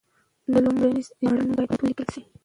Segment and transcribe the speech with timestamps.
[0.51, 2.21] د لومړي ژباړن نوم باید ولیکل شي.